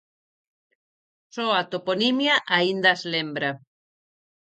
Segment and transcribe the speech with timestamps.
[1.35, 3.49] Só a toponimia aínda as lembra.